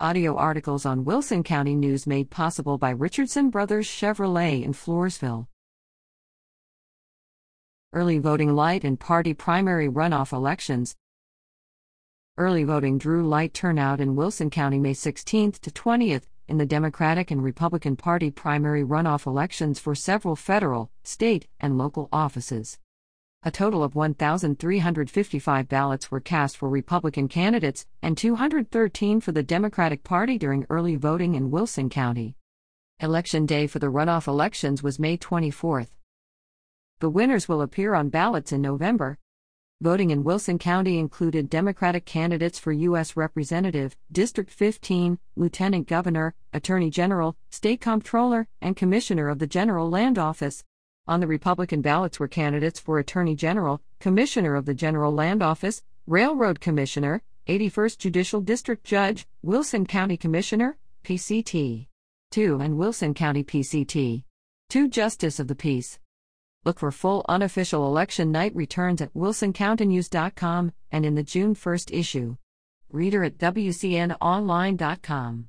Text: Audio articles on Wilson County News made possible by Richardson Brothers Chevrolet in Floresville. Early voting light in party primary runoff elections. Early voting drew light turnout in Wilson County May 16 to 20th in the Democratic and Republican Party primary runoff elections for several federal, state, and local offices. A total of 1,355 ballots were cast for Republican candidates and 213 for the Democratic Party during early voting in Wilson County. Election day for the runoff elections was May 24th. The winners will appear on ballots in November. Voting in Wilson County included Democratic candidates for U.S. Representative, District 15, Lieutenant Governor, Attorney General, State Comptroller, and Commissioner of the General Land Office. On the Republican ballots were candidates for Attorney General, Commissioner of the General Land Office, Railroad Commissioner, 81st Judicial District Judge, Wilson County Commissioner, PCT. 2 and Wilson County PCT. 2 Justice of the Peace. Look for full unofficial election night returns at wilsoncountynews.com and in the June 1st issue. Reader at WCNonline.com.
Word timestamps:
Audio 0.00 0.34
articles 0.34 0.84
on 0.84 1.04
Wilson 1.04 1.44
County 1.44 1.76
News 1.76 2.04
made 2.04 2.28
possible 2.28 2.78
by 2.78 2.90
Richardson 2.90 3.48
Brothers 3.48 3.86
Chevrolet 3.86 4.64
in 4.64 4.72
Floresville. 4.72 5.46
Early 7.92 8.18
voting 8.18 8.56
light 8.56 8.82
in 8.84 8.96
party 8.96 9.34
primary 9.34 9.88
runoff 9.88 10.32
elections. 10.32 10.96
Early 12.36 12.64
voting 12.64 12.98
drew 12.98 13.22
light 13.24 13.54
turnout 13.54 14.00
in 14.00 14.16
Wilson 14.16 14.50
County 14.50 14.80
May 14.80 14.94
16 14.94 15.52
to 15.52 15.70
20th 15.70 16.24
in 16.48 16.58
the 16.58 16.66
Democratic 16.66 17.30
and 17.30 17.40
Republican 17.40 17.94
Party 17.94 18.32
primary 18.32 18.82
runoff 18.82 19.26
elections 19.26 19.78
for 19.78 19.94
several 19.94 20.34
federal, 20.34 20.90
state, 21.04 21.46
and 21.60 21.78
local 21.78 22.08
offices. 22.12 22.80
A 23.46 23.50
total 23.50 23.84
of 23.84 23.94
1,355 23.94 25.68
ballots 25.68 26.10
were 26.10 26.18
cast 26.18 26.56
for 26.56 26.70
Republican 26.70 27.28
candidates 27.28 27.84
and 28.00 28.16
213 28.16 29.20
for 29.20 29.32
the 29.32 29.42
Democratic 29.42 30.02
Party 30.02 30.38
during 30.38 30.64
early 30.70 30.96
voting 30.96 31.34
in 31.34 31.50
Wilson 31.50 31.90
County. 31.90 32.36
Election 33.00 33.44
day 33.44 33.66
for 33.66 33.80
the 33.80 33.92
runoff 33.92 34.26
elections 34.26 34.82
was 34.82 34.98
May 34.98 35.18
24th. 35.18 35.90
The 37.00 37.10
winners 37.10 37.46
will 37.46 37.60
appear 37.60 37.94
on 37.94 38.08
ballots 38.08 38.50
in 38.50 38.62
November. 38.62 39.18
Voting 39.82 40.08
in 40.08 40.24
Wilson 40.24 40.58
County 40.58 40.98
included 40.98 41.50
Democratic 41.50 42.06
candidates 42.06 42.58
for 42.58 42.72
U.S. 42.72 43.14
Representative, 43.14 43.94
District 44.10 44.50
15, 44.50 45.18
Lieutenant 45.36 45.86
Governor, 45.86 46.34
Attorney 46.54 46.88
General, 46.88 47.36
State 47.50 47.82
Comptroller, 47.82 48.48
and 48.62 48.74
Commissioner 48.74 49.28
of 49.28 49.38
the 49.38 49.46
General 49.46 49.90
Land 49.90 50.18
Office. 50.18 50.64
On 51.06 51.20
the 51.20 51.26
Republican 51.26 51.82
ballots 51.82 52.18
were 52.18 52.28
candidates 52.28 52.80
for 52.80 52.98
Attorney 52.98 53.34
General, 53.34 53.82
Commissioner 54.00 54.54
of 54.54 54.64
the 54.64 54.72
General 54.72 55.12
Land 55.12 55.42
Office, 55.42 55.82
Railroad 56.06 56.60
Commissioner, 56.60 57.20
81st 57.46 57.98
Judicial 57.98 58.40
District 58.40 58.82
Judge, 58.82 59.26
Wilson 59.42 59.84
County 59.84 60.16
Commissioner, 60.16 60.78
PCT. 61.04 61.88
2 62.30 62.58
and 62.58 62.78
Wilson 62.78 63.12
County 63.12 63.44
PCT. 63.44 64.24
2 64.70 64.88
Justice 64.88 65.38
of 65.38 65.46
the 65.46 65.54
Peace. 65.54 65.98
Look 66.64 66.78
for 66.78 66.90
full 66.90 67.22
unofficial 67.28 67.86
election 67.86 68.32
night 68.32 68.56
returns 68.56 69.02
at 69.02 69.12
wilsoncountynews.com 69.12 70.72
and 70.90 71.04
in 71.04 71.16
the 71.16 71.22
June 71.22 71.54
1st 71.54 71.92
issue. 71.92 72.38
Reader 72.90 73.24
at 73.24 73.36
WCNonline.com. 73.36 75.48